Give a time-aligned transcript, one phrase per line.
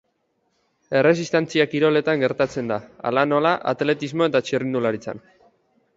[1.01, 2.79] Erresistentzia-kiroletan gertatzen da,
[3.11, 5.27] hala nola atletismo eta txirrindularitzan.